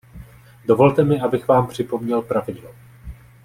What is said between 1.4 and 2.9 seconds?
vám připomněl pravidlo.